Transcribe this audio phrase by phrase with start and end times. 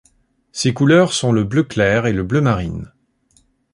[0.51, 2.91] Ses couleurs sont le bleu clair et le bleu marine.